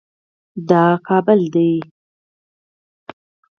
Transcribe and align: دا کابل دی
دا 0.69 0.83
کابل 1.07 1.39
دی 1.53 1.71